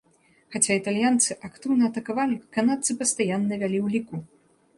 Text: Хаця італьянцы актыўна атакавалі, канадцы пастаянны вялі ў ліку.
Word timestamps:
Хаця 0.53 0.77
італьянцы 0.79 1.37
актыўна 1.49 1.83
атакавалі, 1.91 2.39
канадцы 2.59 2.97
пастаянны 3.03 3.53
вялі 3.61 3.77
ў 3.85 3.95
ліку. 3.99 4.15